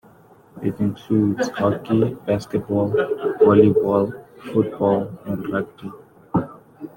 It 0.63 0.79
includes; 0.79 1.49
hockey, 1.49 2.15
basketball, 2.25 2.89
volleyball, 2.89 4.25
football 4.51 5.15
and 5.27 5.47
rugby. 5.53 5.91